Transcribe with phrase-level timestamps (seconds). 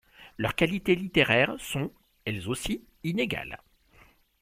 [0.39, 1.91] Leurs qualités littéraires sont,
[2.25, 3.61] elles aussi, inégales.